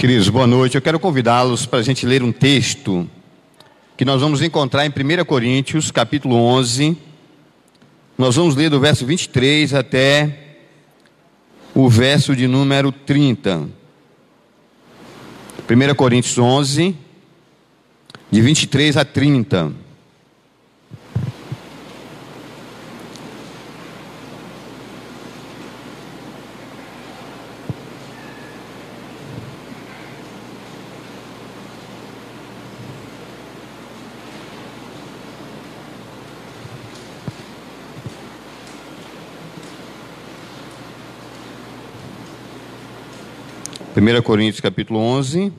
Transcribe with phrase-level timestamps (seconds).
[0.00, 0.76] Queridos, boa noite.
[0.76, 3.06] Eu quero convidá-los para a gente ler um texto
[3.98, 6.96] que nós vamos encontrar em 1 Coríntios, capítulo 11.
[8.16, 10.56] Nós vamos ler do verso 23 até
[11.74, 13.68] o verso de número 30.
[15.68, 16.96] 1 Coríntios 11,
[18.30, 19.70] de 23 a 30.
[43.96, 45.52] 1 Coríntios capítulo 11.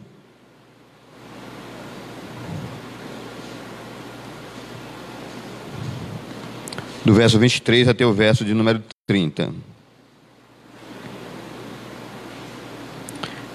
[7.03, 9.53] Do verso 23 até o verso de número 30.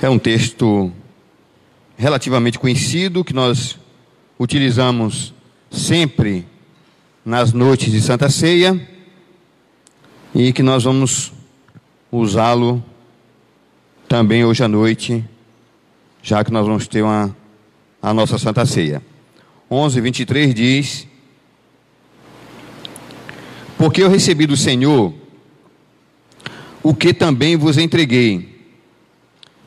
[0.03, 0.93] É um texto
[1.97, 3.79] relativamente conhecido que nós
[4.39, 5.33] utilizamos
[5.70, 6.47] sempre
[7.25, 8.78] nas noites de Santa Ceia
[10.34, 11.33] e que nós vamos
[12.12, 12.84] usá-lo
[14.09, 15.25] também hoje à noite,
[16.23, 17.37] já que nós vamos ter uma,
[18.01, 19.03] a nossa Santa Ceia.
[19.71, 21.07] 11, 23 diz:
[23.77, 25.12] Porque eu recebi do Senhor
[26.83, 28.65] o que também vos entreguei,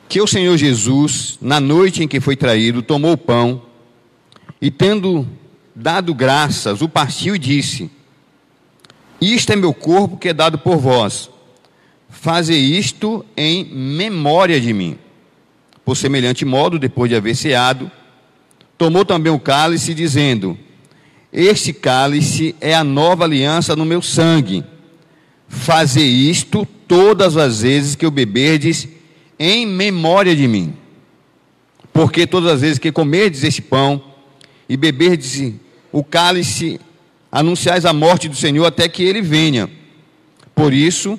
[0.08, 3.62] que o Senhor Jesus, na noite em que foi traído, tomou o pão
[4.60, 5.28] e, tendo
[5.74, 7.90] dado graças, o partiu e disse:
[9.20, 11.29] Isto é meu corpo que é dado por vós
[12.10, 14.98] Faze isto em memória de mim.
[15.84, 17.90] Por semelhante modo, depois de haver ceado,
[18.76, 20.58] tomou também o cálice, dizendo:
[21.32, 24.64] Este cálice é a nova aliança no meu sangue.
[25.48, 28.86] Faze isto todas as vezes que o beberdes
[29.38, 30.74] em memória de mim.
[31.92, 34.02] Porque todas as vezes que comerdes este pão
[34.68, 35.54] e beberdes
[35.92, 36.80] o cálice,
[37.32, 39.68] anunciais a morte do Senhor até que ele venha.
[40.54, 41.18] Por isso,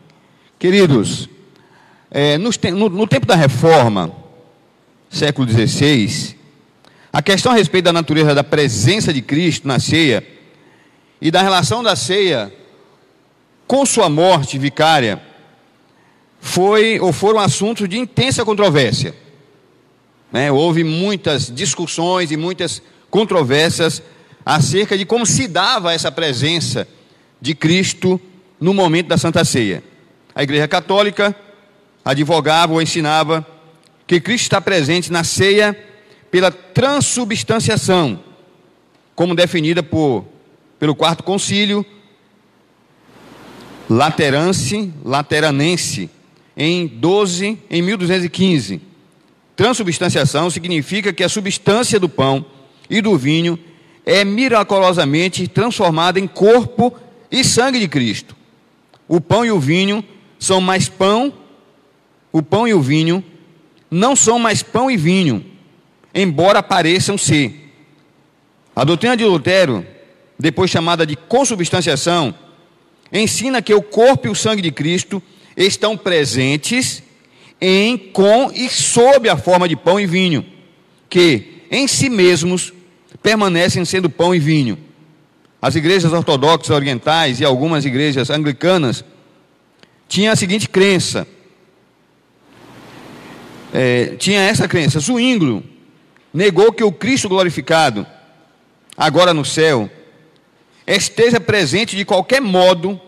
[0.61, 1.27] Queridos,
[2.11, 2.51] é, no,
[2.87, 4.11] no, tempo da reforma,
[5.09, 6.35] século XVI,
[7.11, 10.23] a questão a respeito da natureza da presença de Cristo na ceia
[11.19, 12.53] e da relação da ceia
[13.65, 15.19] com sua morte vicária
[16.39, 19.15] foi ou foram assuntos de intensa controvérsia.
[20.31, 20.51] Né?
[20.51, 24.03] Houve muitas discussões e muitas controvérsias
[24.45, 26.87] acerca de como se dava essa presença
[27.41, 28.21] de Cristo
[28.59, 29.89] no momento da Santa Ceia.
[30.33, 31.35] A Igreja Católica
[32.03, 33.45] advogava ou ensinava
[34.07, 35.77] que Cristo está presente na ceia
[36.29, 38.19] pela transubstanciação,
[39.15, 40.25] como definida por,
[40.79, 41.85] pelo quarto concílio
[43.89, 46.09] Laterance, Lateranense,
[46.55, 48.81] em 12, em 1215.
[49.55, 52.45] Transubstanciação significa que a substância do pão
[52.89, 53.59] e do vinho
[54.05, 56.95] é miraculosamente transformada em corpo
[57.29, 58.35] e sangue de Cristo.
[59.07, 60.03] O pão e o vinho
[60.41, 61.31] são mais pão,
[62.31, 63.23] o pão e o vinho,
[63.91, 65.45] não são mais pão e vinho,
[66.15, 67.71] embora pareçam ser.
[68.75, 69.85] A doutrina de Lutero,
[70.39, 72.33] depois chamada de consubstanciação,
[73.13, 75.21] ensina que o corpo e o sangue de Cristo
[75.55, 77.03] estão presentes
[77.59, 80.43] em, com e sob a forma de pão e vinho,
[81.07, 82.73] que em si mesmos
[83.21, 84.75] permanecem sendo pão e vinho.
[85.61, 89.05] As igrejas ortodoxas orientais e algumas igrejas anglicanas
[90.11, 91.25] tinha a seguinte crença.
[93.73, 94.99] É, tinha essa crença.
[94.99, 95.63] Zwinglio
[96.33, 98.05] negou que o Cristo glorificado,
[98.97, 99.89] agora no céu,
[100.85, 102.99] esteja presente de qualquer modo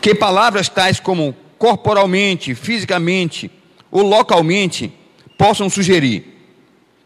[0.00, 3.50] que palavras tais como corporalmente, fisicamente
[3.90, 4.92] ou localmente
[5.36, 6.32] possam sugerir.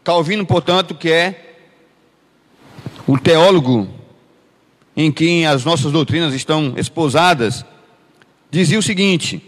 [0.03, 1.55] Calvino, portanto, que é
[3.07, 3.89] o teólogo
[4.95, 7.65] em quem as nossas doutrinas estão esposadas,
[8.55, 9.43] dizia o seguinte: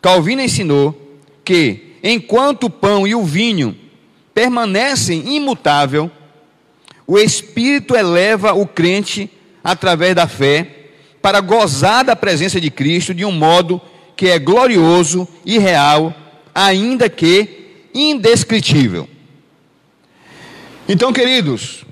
[0.00, 3.76] Calvino ensinou que enquanto o pão e o vinho
[4.34, 6.10] permanecem imutável,
[7.06, 9.30] o Espírito eleva o crente
[9.62, 10.86] através da fé
[11.20, 13.80] para gozar da presença de Cristo de um modo
[14.16, 16.14] que é glorioso e real,
[16.54, 19.08] ainda que indescritível.
[20.88, 21.84] Então, queridos,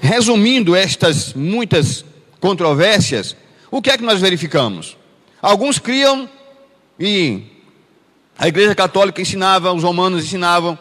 [0.00, 2.04] resumindo estas muitas
[2.40, 3.36] controvérsias,
[3.70, 4.96] o que é que nós verificamos?
[5.44, 6.26] Alguns criam
[6.98, 7.42] e
[8.38, 10.78] a Igreja Católica ensinava, os romanos ensinavam,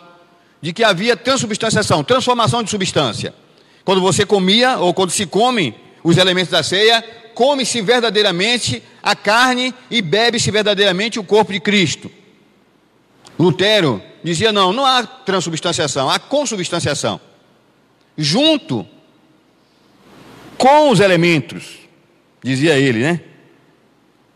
[0.62, 3.36] de que havia transubstanciação, transformação de substância.
[3.84, 7.04] Quando você comia, ou quando se come os elementos da ceia,
[7.36, 12.10] come-se verdadeiramente a carne e bebe-se verdadeiramente o corpo de Cristo.
[13.38, 17.20] Lutero dizia: não, não há transubstanciação, há consubstanciação.
[18.18, 18.88] Junto
[20.58, 21.80] com os elementos,
[22.42, 23.22] dizia ele, né?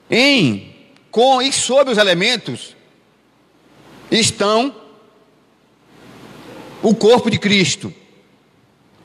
[0.10, 0.74] Em,
[1.12, 2.76] com e sob os elementos
[4.10, 4.76] estão
[6.82, 7.94] o corpo de Cristo.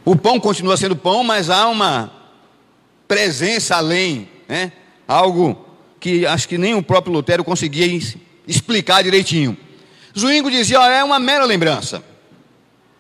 [0.05, 2.13] O pão continua sendo pão, mas há uma
[3.07, 4.73] presença além, né?
[5.07, 5.67] Algo
[5.99, 7.87] que acho que nem o próprio Lutero conseguia
[8.47, 9.57] explicar direitinho.
[10.19, 12.03] Zwingo dizia: é uma mera lembrança.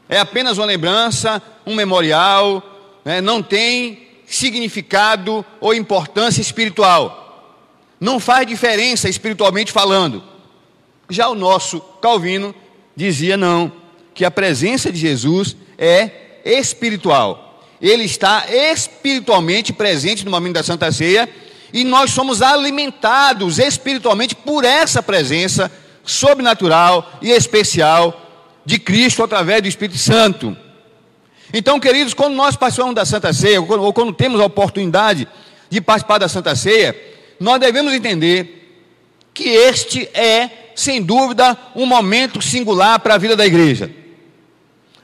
[0.08, 2.62] É apenas uma lembrança, um memorial,
[3.04, 3.20] né?
[3.20, 7.21] não tem significado ou importância espiritual.
[8.02, 10.24] Não faz diferença espiritualmente falando.
[11.08, 12.52] Já o nosso Calvino
[12.96, 13.70] dizia não,
[14.12, 17.64] que a presença de Jesus é espiritual.
[17.80, 21.28] Ele está espiritualmente presente no momento da Santa Ceia
[21.72, 25.70] e nós somos alimentados espiritualmente por essa presença
[26.04, 28.20] sobrenatural e especial
[28.66, 30.56] de Cristo através do Espírito Santo.
[31.54, 35.28] Então, queridos, quando nós participamos da Santa Ceia, ou quando, temos a oportunidade
[35.70, 37.12] de participar da Santa Ceia,
[37.42, 38.62] nós devemos entender
[39.34, 43.90] que este é, sem dúvida, um momento singular para a vida da igreja.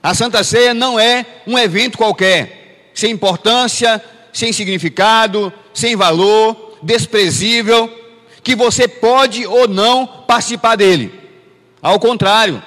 [0.02, 4.02] A Santa Ceia não é um evento qualquer, sem importância,
[4.32, 7.92] sem significado, sem valor, desprezível,
[8.42, 11.12] que você pode ou não participar dele.
[11.82, 12.62] Ao contrário,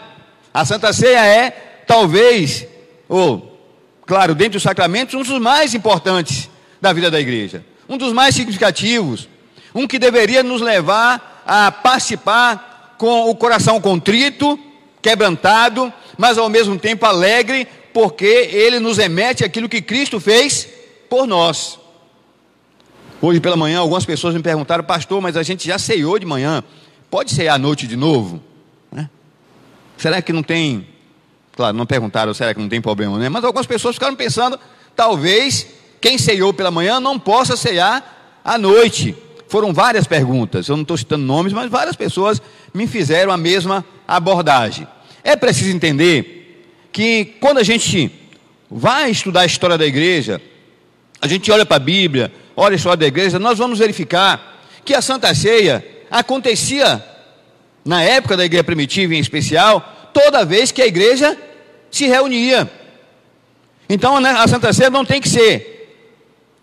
[0.54, 1.50] a Santa Ceia é,
[1.88, 2.68] talvez,
[3.08, 3.58] ou
[4.06, 6.50] claro, dentre os sacramentos, um dos mais importantes
[6.82, 9.30] da vida da igreja, um dos mais significativos,
[9.74, 14.60] um que deveria nos levar a participar com o coração contrito,
[15.02, 20.68] quebrantado, mas ao mesmo tempo alegre, porque ele nos remete aquilo que Cristo fez
[21.10, 21.80] por nós.
[23.22, 26.64] Hoje pela manhã, algumas pessoas me perguntaram, pastor, mas a gente já ceiou de manhã,
[27.10, 28.42] pode cear à noite de novo?
[28.92, 29.10] Né?
[29.98, 30.88] Será que não tem
[31.54, 33.30] Claro, não perguntaram, será que não tem problema, né?
[33.30, 34.60] Mas algumas pessoas ficaram pensando,
[34.96, 35.68] talvez
[36.00, 39.16] quem ceiou pela manhã não possa ceiar à noite.
[39.52, 42.42] Foram várias perguntas, eu não estou citando nomes, mas várias pessoas
[42.74, 44.88] me fizeram a mesma abordagem.
[45.26, 48.10] É preciso entender que quando a gente
[48.70, 50.42] vai estudar a história da igreja,
[51.20, 54.94] a gente olha para a Bíblia, olha a história da igreja, nós vamos verificar que
[54.94, 57.04] a Santa Ceia acontecia
[57.84, 61.38] na época da igreja primitiva em especial, toda vez que a igreja
[61.92, 62.72] se reunia.
[63.90, 66.00] Então né, a Santa Ceia não tem que ser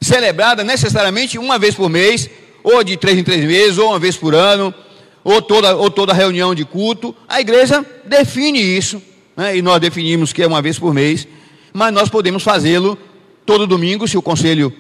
[0.01, 2.31] celebrada necessariamente uma vez por mês,
[2.71, 4.75] ou de três em três meses, ou uma vez por ano,
[5.25, 7.17] ou toda, ou toda reunião de culto.
[7.27, 9.03] A igreja define isso,
[9.35, 11.27] né, e nós definimos que é uma vez por mês,
[11.73, 12.99] mas nós podemos fazê-lo
[13.47, 14.71] todo domingo, se o conselho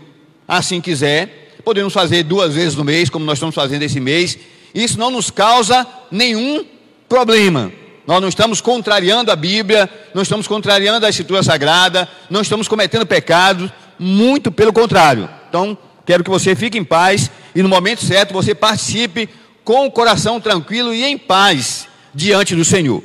[0.47, 1.57] assim quiser.
[1.65, 4.39] Podemos fazer duas vezes no mês, como nós estamos fazendo esse mês.
[4.75, 6.65] Isso não nos causa nenhum
[7.09, 7.73] problema.
[8.07, 13.07] Nós não estamos contrariando a Bíblia, não estamos contrariando a Escritura Sagrada, não estamos cometendo
[13.07, 15.29] pecados, muito pelo contrário.
[15.49, 19.29] Então, quero que você fique em paz e no momento certo você participe
[19.65, 23.03] com o coração tranquilo e em paz diante do Senhor.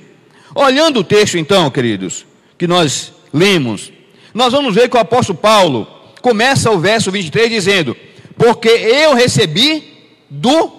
[0.53, 2.24] Olhando o texto, então, queridos,
[2.55, 3.91] que nós lemos,
[4.31, 5.88] nós vamos ver que o apóstolo Paulo
[6.22, 7.98] começa o verso 23 dizendo:
[8.38, 9.91] Porque eu recebi
[10.29, 10.72] do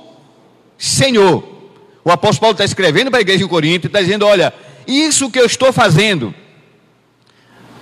[0.78, 1.43] Senhor.
[2.04, 4.54] O apóstolo Paulo está escrevendo para a igreja em Corinto e está dizendo: olha,
[4.87, 6.33] isso que eu estou fazendo,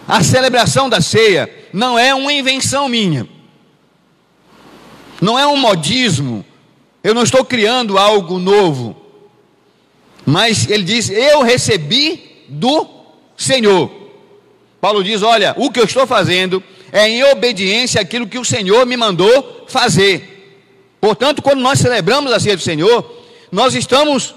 [0.08, 3.28] a celebração da ceia, não é uma invenção minha,
[5.23, 6.45] não é um modismo,
[7.02, 8.97] eu não estou criando algo novo,
[10.26, 12.88] mas ele diz: eu recebi do
[13.37, 13.88] Senhor.
[14.81, 16.61] Paulo diz: olha, o que eu estou fazendo
[16.91, 20.59] é em obediência àquilo que o Senhor me mandou fazer.
[21.00, 24.35] Portanto, quando nós celebramos a ceia do Senhor, nós estamos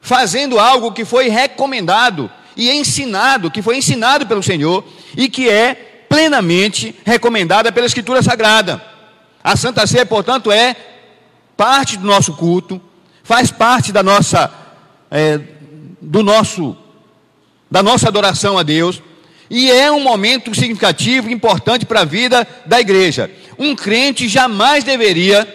[0.00, 4.82] fazendo algo que foi recomendado e ensinado, que foi ensinado pelo Senhor
[5.14, 5.74] e que é
[6.08, 8.91] plenamente recomendada pela Escritura Sagrada.
[9.42, 10.76] A Santa Ceia, portanto, é
[11.56, 12.80] parte do nosso culto,
[13.22, 14.52] faz parte da nossa,
[15.10, 15.40] é,
[16.00, 16.76] do nosso,
[17.70, 19.02] da nossa adoração a Deus
[19.50, 23.30] e é um momento significativo, importante para a vida da igreja.
[23.58, 25.46] Um crente jamais deveria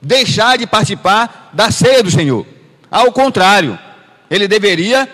[0.00, 2.46] deixar de participar da ceia do Senhor.
[2.90, 3.78] Ao contrário,
[4.30, 5.08] ele deveria,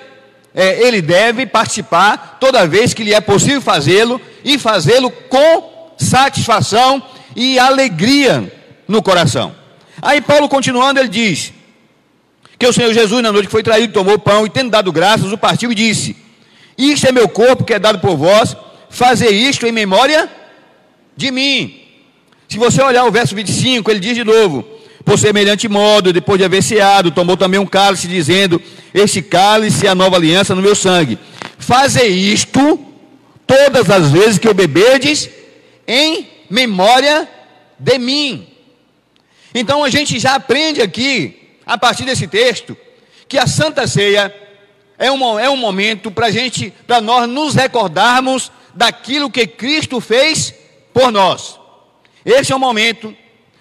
[0.55, 7.03] é, ele deve participar toda vez que lhe é possível fazê-lo e fazê-lo com satisfação
[7.35, 8.53] e alegria
[8.87, 9.55] no coração.
[10.01, 11.53] Aí Paulo continuando, ele diz
[12.59, 15.33] que o Senhor Jesus, na noite que foi traído, tomou pão e, tendo dado graças,
[15.33, 16.17] o partiu e disse:
[16.77, 18.57] Isto é meu corpo que é dado por vós,
[18.91, 20.31] fazer isto em memória
[21.17, 21.81] de mim.
[22.49, 24.65] Se você olhar o verso 25, ele diz de novo:
[25.05, 28.61] Por semelhante modo, depois de haver ceado, tomou também um cálice, dizendo:
[28.93, 31.19] Este cálice é a nova aliança no meu sangue.
[31.59, 32.79] Fazer isto
[33.47, 35.29] todas as vezes que o beberdes
[35.87, 37.29] em memória
[37.77, 38.47] de mim.
[39.53, 42.77] Então a gente já aprende aqui, a partir desse texto,
[43.29, 44.33] que a Santa Ceia
[44.97, 50.55] é um, é um momento para gente, para nós nos recordarmos daquilo que Cristo fez
[50.93, 51.59] por nós.
[52.25, 53.15] Esse é o momento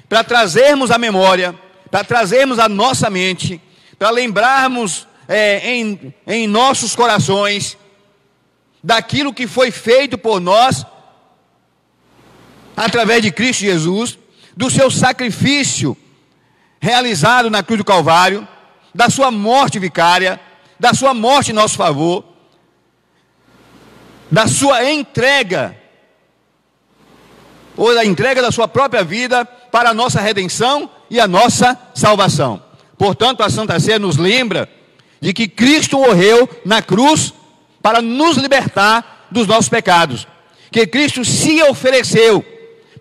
[0.07, 1.55] para trazermos a memória,
[1.89, 3.59] para trazermos a nossa mente,
[3.97, 7.75] para lembrarmos é, em, em nossos corações
[8.83, 10.85] daquilo que foi feito por nós
[12.75, 14.17] através de Cristo Jesus,
[14.55, 15.97] do seu sacrifício
[16.79, 18.47] realizado na cruz do Calvário,
[18.93, 20.39] da sua morte vicária,
[20.79, 22.23] da sua morte em nosso favor,
[24.29, 25.77] da sua entrega,
[27.75, 32.61] ou da entrega da sua própria vida para a nossa redenção e a nossa salvação.
[32.97, 34.69] Portanto, a Santa Ceia nos lembra
[35.19, 37.33] de que Cristo morreu na cruz
[37.81, 40.27] para nos libertar dos nossos pecados,
[40.71, 42.45] que Cristo se ofereceu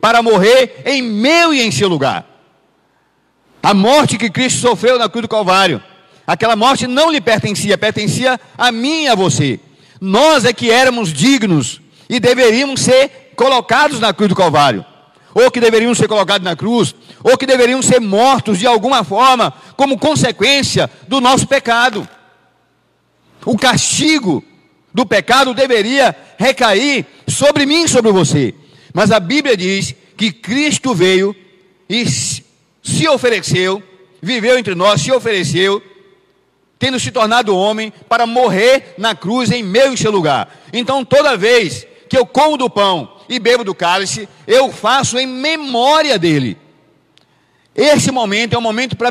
[0.02, 2.26] para morrer em meu e em seu lugar.
[3.62, 5.80] A morte que Cristo sofreu na cruz do Calvário,
[6.26, 9.60] aquela morte não lhe pertencia, pertencia a mim e a você.
[10.00, 11.80] Nós é que éramos dignos
[12.10, 14.84] e deveríamos ser colocados na cruz do Calvário,
[15.32, 19.54] ou que deveriam ser colocados na cruz, ou que deveriam ser mortos de alguma forma,
[19.76, 22.08] como consequência do nosso pecado.
[23.46, 24.42] O castigo
[24.92, 28.52] do pecado deveria recair sobre mim sobre você.
[28.92, 31.34] Mas a Bíblia diz que Cristo veio
[31.88, 33.82] e se ofereceu,
[34.20, 35.82] viveu entre nós, se ofereceu,
[36.78, 40.62] tendo se tornado homem, para morrer na cruz em meu e seu lugar.
[40.72, 45.26] Então, toda vez que eu como do pão e bebo do cálice, eu faço em
[45.26, 46.58] memória dele.
[47.74, 49.10] Esse momento é um momento para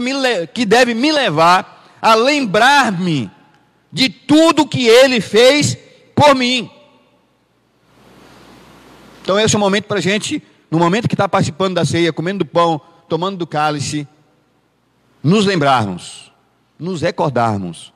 [0.54, 3.30] que deve me levar a lembrar-me
[3.92, 5.78] de tudo que ele fez
[6.16, 6.70] por mim.
[9.22, 12.12] Então, esse é o momento para a gente, no momento que está participando da ceia,
[12.12, 14.08] comendo do pão, tomando do cálice,
[15.24, 16.32] nos lembrarmos,
[16.80, 17.94] nos recordarmos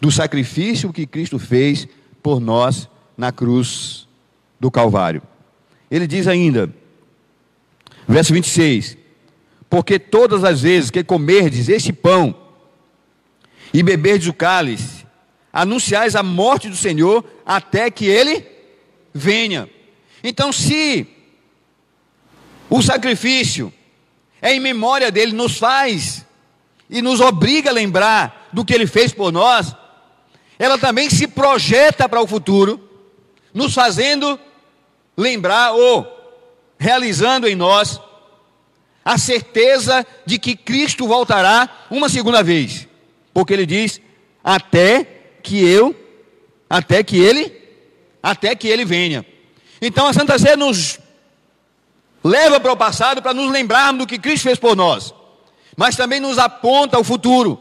[0.00, 1.88] do sacrifício que Cristo fez
[2.22, 4.08] por nós na cruz
[4.58, 5.22] do Calvário.
[5.90, 6.72] Ele diz ainda,
[8.06, 8.96] verso 26:
[9.68, 12.34] Porque todas as vezes que comerdes este pão
[13.72, 15.06] e beberdes o cálice,
[15.52, 18.46] anunciais a morte do Senhor até que ele
[19.12, 19.68] venha.
[20.22, 21.06] Então, se
[22.68, 23.72] o sacrifício
[24.40, 26.24] é em memória dele, nos faz
[26.88, 29.74] e nos obriga a lembrar do que ele fez por nós,
[30.58, 32.88] ela também se projeta para o futuro,
[33.52, 34.38] nos fazendo
[35.16, 36.06] lembrar ou
[36.78, 38.00] realizando em nós
[39.04, 42.86] a certeza de que Cristo voltará uma segunda vez,
[43.32, 44.00] porque ele diz:
[44.44, 45.04] até
[45.42, 45.94] que eu,
[46.68, 47.52] até que ele,
[48.22, 49.24] até que ele venha.
[49.80, 50.98] Então a Santa Ceia nos
[52.22, 55.14] leva para o passado para nos lembrarmos do que Cristo fez por nós,
[55.76, 57.60] mas também nos aponta ao futuro,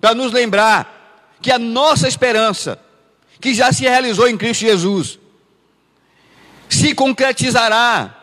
[0.00, 2.80] para nos lembrar que a nossa esperança,
[3.40, 5.18] que já se realizou em Cristo Jesus,
[6.68, 8.14] se concretizará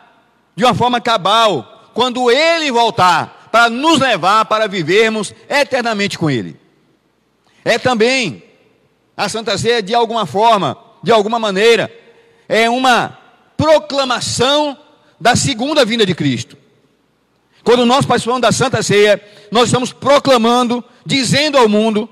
[0.55, 6.60] de uma forma cabal quando Ele voltar para nos levar para vivermos eternamente com Ele.
[7.63, 8.43] É também
[9.15, 11.91] a Santa Ceia, de alguma forma, de alguma maneira,
[12.47, 13.17] é uma
[13.57, 14.77] proclamação
[15.19, 16.57] da segunda vinda de Cristo.
[17.63, 19.21] Quando nós participamos da Santa Ceia,
[19.51, 22.07] nós estamos proclamando, dizendo ao mundo,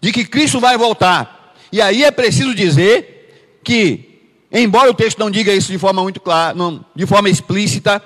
[0.00, 1.54] de que Cristo vai voltar.
[1.72, 6.20] E aí é preciso dizer que, embora o texto não diga isso de forma muito
[6.20, 8.00] clara, não, de forma explícita,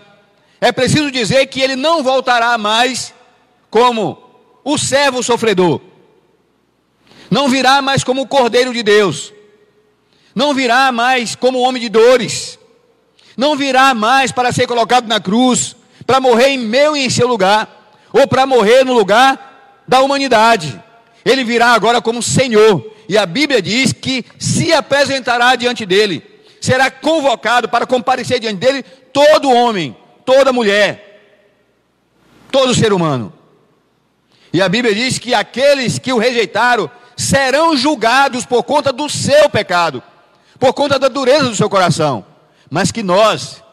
[0.61, 3.13] é preciso dizer que ele não voltará mais
[3.69, 4.19] como
[4.65, 5.81] o servo sofredor.
[7.31, 9.33] Não virá mais como o Cordeiro de Deus
[10.35, 12.59] não virá mais como homem de dores,
[13.37, 17.27] não virá mais para ser colocado na cruz, para morrer em meu e em seu
[17.27, 20.81] lugar, ou para morrer no lugar da humanidade.
[21.25, 26.23] Ele virá agora como Senhor, e a Bíblia diz que se apresentará diante dele,
[26.61, 31.11] será convocado para comparecer diante dele todo homem, toda mulher,
[32.51, 33.33] todo ser humano.
[34.53, 39.49] E a Bíblia diz que aqueles que o rejeitaram serão julgados por conta do seu
[39.49, 40.03] pecado,
[40.61, 42.25] por conta da dureza do seu coração.
[42.71, 43.65] Mas que nós,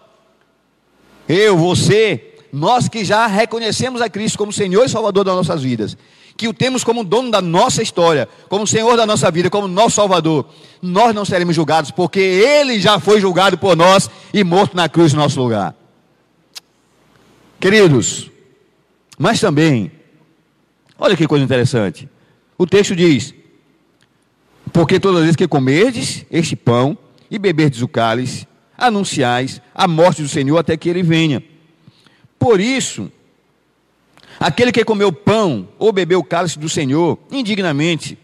[1.28, 5.98] eu, você, nós que já reconhecemos a Cristo como Senhor e Salvador das nossas vidas,
[6.38, 9.96] que o temos como dono da nossa história, como Senhor da nossa vida, como nosso
[9.98, 10.46] Salvador,
[10.82, 15.14] nós não seremos julgados, porque Ele já foi julgado por nós e morto na cruz
[15.14, 15.76] no nosso lugar.
[17.60, 18.32] Queridos,
[19.18, 19.92] mas também,
[20.98, 22.08] olha que coisa interessante.
[22.58, 23.34] O texto diz:
[24.78, 26.96] Porque todas as vezes que comerdes este pão
[27.32, 31.44] e beberdes o cálice, anunciais a morte do Senhor até que ele venha.
[32.38, 33.12] Por isso,
[34.40, 38.20] aquele que comeu pão ou bebeu o cálice do Senhor indignamente,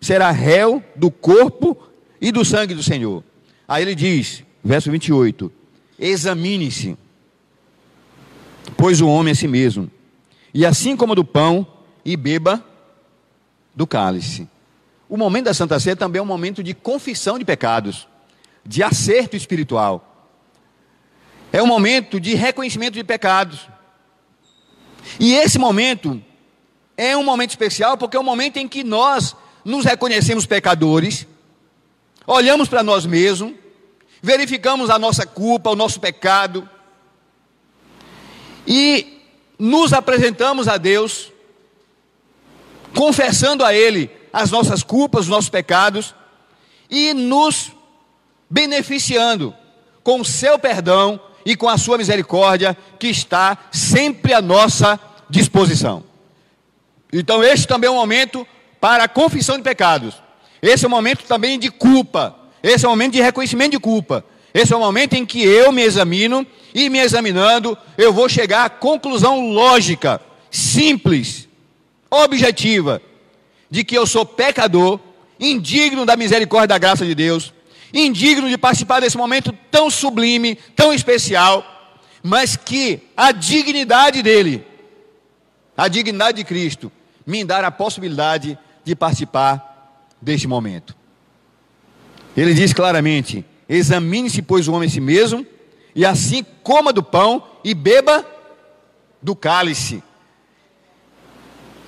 [0.00, 1.78] será réu do corpo
[2.20, 3.22] e do sangue do Senhor.
[3.68, 5.52] Aí ele diz, verso 28,
[6.00, 6.98] examine-se,
[8.76, 9.88] pois o homem é si mesmo,
[10.52, 11.64] e assim como do pão,
[12.04, 12.60] e beba
[13.72, 14.48] do cálice.
[15.08, 18.08] O momento da Santa Ceia também é um momento de confissão de pecados,
[18.64, 20.30] de acerto espiritual.
[21.52, 23.68] É um momento de reconhecimento de pecados.
[25.20, 26.20] E esse momento
[26.96, 31.26] é um momento especial porque é um momento em que nós nos reconhecemos pecadores,
[32.26, 33.54] olhamos para nós mesmos,
[34.20, 36.68] verificamos a nossa culpa, o nosso pecado,
[38.66, 39.22] e
[39.58, 41.32] nos apresentamos a Deus,
[42.94, 46.14] confessando a Ele as nossas culpas, os nossos pecados,
[46.90, 47.72] e nos
[48.50, 49.54] beneficiando
[50.04, 55.00] com o seu perdão e com a sua misericórdia que está sempre à nossa
[55.30, 56.04] disposição.
[57.10, 58.46] Então, este também é um momento
[58.78, 60.14] para a confissão de pecados.
[60.60, 62.36] Esse é um momento também de culpa.
[62.62, 64.22] Esse é um momento de reconhecimento de culpa.
[64.52, 68.66] Esse é o momento em que eu me examino e me examinando, eu vou chegar
[68.66, 71.48] à conclusão lógica, simples,
[72.10, 73.00] objetiva,
[73.70, 75.00] de que eu sou pecador,
[75.38, 77.52] indigno da misericórdia e da graça de Deus,
[77.92, 81.64] indigno de participar desse momento tão sublime, tão especial,
[82.22, 84.66] mas que a dignidade dele,
[85.76, 86.90] a dignidade de Cristo,
[87.26, 90.94] me dar a possibilidade de participar deste momento.
[92.36, 95.46] Ele diz claramente: examine-se, pois, o homem a si mesmo,
[95.94, 98.24] e assim coma do pão e beba
[99.22, 100.02] do cálice.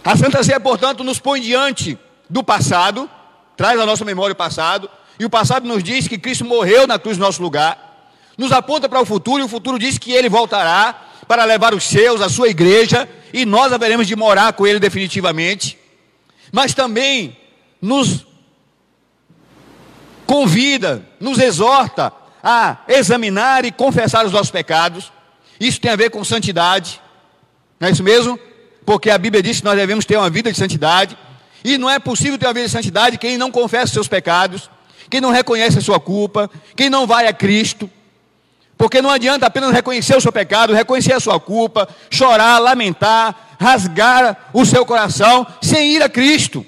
[0.08, 1.98] A Santa Ceia, portanto, nos põe diante
[2.30, 3.10] do passado,
[3.54, 4.88] traz à nossa memória o passado,
[5.20, 8.16] e o passado nos diz que Cristo morreu na cruz no nosso lugar.
[8.38, 10.94] Nos aponta para o futuro, e o futuro diz que ele voltará
[11.28, 15.78] para levar os seus, a sua igreja, e nós haveremos de morar com ele definitivamente.
[16.50, 17.36] Mas também
[17.78, 18.26] nos
[20.24, 25.12] convida, nos exorta a examinar e confessar os nossos pecados.
[25.60, 26.98] Isso tem a ver com santidade,
[27.78, 28.40] não é isso mesmo?
[28.88, 31.14] Porque a Bíblia diz que nós devemos ter uma vida de santidade,
[31.62, 34.70] e não é possível ter uma vida de santidade quem não confessa seus pecados
[35.10, 37.90] quem não reconhece a sua culpa, quem não vai a Cristo.
[38.78, 44.50] Porque não adianta apenas reconhecer o seu pecado, reconhecer a sua culpa, chorar, lamentar, rasgar
[44.54, 46.64] o seu coração, sem ir a Cristo.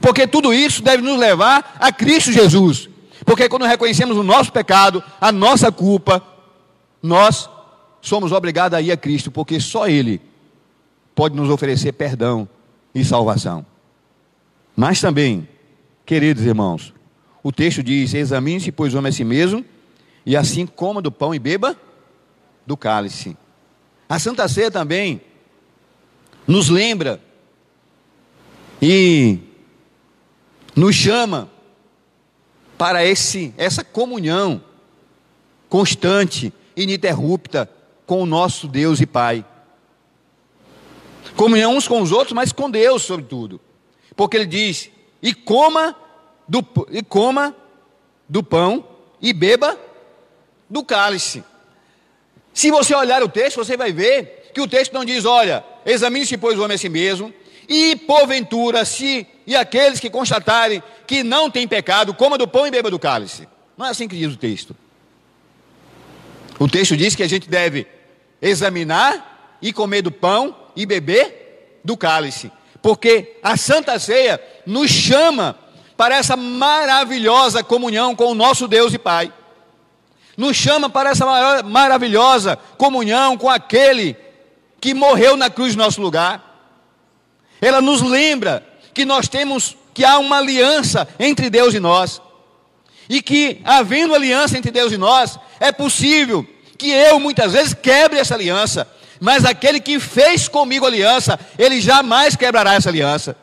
[0.00, 2.88] Porque tudo isso deve nos levar a Cristo Jesus.
[3.24, 6.20] Porque quando reconhecemos o nosso pecado, a nossa culpa,
[7.00, 7.48] nós
[8.00, 10.27] somos obrigados a ir a Cristo, porque só Ele
[11.18, 12.48] pode nos oferecer perdão
[12.94, 13.66] e salvação.
[14.76, 15.48] Mas também,
[16.06, 16.94] queridos irmãos,
[17.42, 19.64] o texto diz: Examine-se, pois, o homem a si mesmo,
[20.24, 21.76] e assim coma do pão e beba
[22.64, 23.36] do cálice.
[24.08, 25.20] A Santa Ceia também
[26.46, 27.20] nos lembra
[28.80, 29.40] e
[30.76, 31.50] nos chama
[32.78, 34.62] para esse, essa comunhão
[35.68, 37.68] constante, ininterrupta
[38.06, 39.44] com o nosso Deus e Pai.
[41.36, 43.60] Comunhão uns com os outros, mas com Deus, sobretudo.
[44.16, 44.90] Porque ele diz:
[45.22, 45.96] e coma
[46.46, 47.54] do, e coma
[48.28, 48.84] do pão
[49.20, 49.78] e beba
[50.68, 51.44] do cálice.
[52.52, 56.36] Se você olhar o texto, você vai ver que o texto não diz: olha, examine-se,
[56.36, 57.32] pois, o homem a si mesmo,
[57.68, 62.70] e porventura, se e aqueles que constatarem que não tem pecado, coma do pão e
[62.70, 63.48] beba do cálice.
[63.76, 64.76] Não é assim que diz o texto.
[66.58, 67.86] O texto diz que a gente deve
[68.42, 75.58] examinar e comer do pão e beber do cálice, porque a Santa Ceia nos chama
[75.96, 79.32] para essa maravilhosa comunhão com o nosso Deus e Pai.
[80.36, 81.26] Nos chama para essa
[81.64, 84.16] maravilhosa comunhão com aquele
[84.80, 86.44] que morreu na cruz no nosso lugar.
[87.60, 88.64] Ela nos lembra
[88.94, 92.22] que nós temos que há uma aliança entre Deus e nós.
[93.08, 98.20] E que, havendo aliança entre Deus e nós, é possível que eu muitas vezes quebre
[98.20, 98.86] essa aliança,
[99.20, 103.36] mas aquele que fez comigo aliança, ele jamais quebrará essa aliança.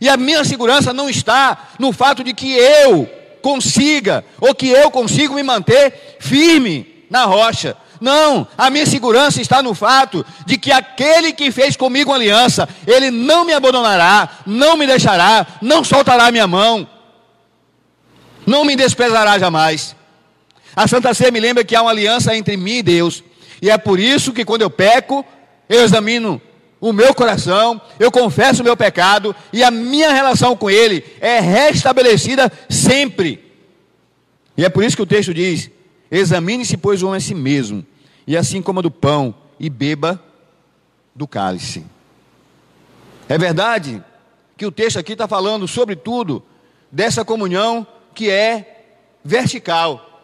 [0.00, 3.08] E a minha segurança não está no fato de que eu
[3.40, 7.76] consiga, ou que eu consigo me manter firme na rocha.
[8.00, 13.10] Não, a minha segurança está no fato de que aquele que fez comigo aliança, ele
[13.10, 16.86] não me abandonará, não me deixará, não soltará minha mão,
[18.46, 19.96] não me desprezará jamais.
[20.74, 23.24] A Santa Ceia me lembra que há uma aliança entre mim e Deus,
[23.60, 25.24] e é por isso que quando eu peco,
[25.68, 26.40] eu examino
[26.80, 31.40] o meu coração, eu confesso o meu pecado, e a minha relação com Ele é
[31.40, 33.44] restabelecida sempre.
[34.56, 35.70] E é por isso que o texto diz:
[36.10, 37.84] Examine-se, pois, o homem a si mesmo,
[38.26, 40.22] e assim coma do pão e beba
[41.14, 41.84] do cálice.
[43.28, 44.02] É verdade
[44.56, 46.42] que o texto aqui está falando, sobretudo,
[46.90, 48.84] dessa comunhão que é
[49.24, 50.22] vertical.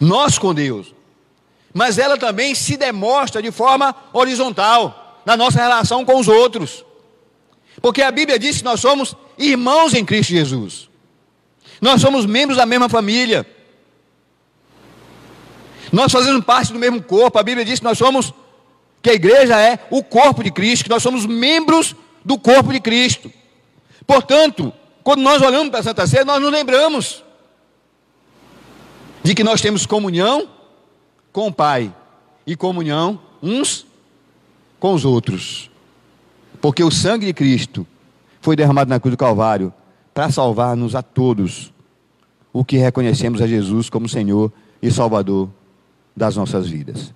[0.00, 0.94] Nós com Deus.
[1.72, 6.84] Mas ela também se demonstra de forma horizontal, na nossa relação com os outros.
[7.80, 10.88] Porque a Bíblia diz que nós somos irmãos em Cristo Jesus.
[11.80, 13.46] Nós somos membros da mesma família.
[15.90, 17.38] Nós fazemos parte do mesmo corpo.
[17.38, 18.32] A Bíblia diz que nós somos,
[19.02, 22.80] que a igreja é o corpo de Cristo, que nós somos membros do corpo de
[22.80, 23.32] Cristo.
[24.06, 27.24] Portanto, quando nós olhamos para a Santa Ceia, nós nos lembramos
[29.22, 30.48] de que nós temos comunhão
[31.32, 31.94] com o Pai
[32.46, 33.86] e comunhão uns
[34.78, 35.70] com os outros.
[36.60, 37.86] Porque o sangue de Cristo
[38.40, 39.72] foi derramado na cruz do Calvário
[40.12, 41.72] para salvar-nos a todos,
[42.52, 45.48] o que reconhecemos a Jesus como Senhor e Salvador
[46.14, 47.14] das nossas vidas.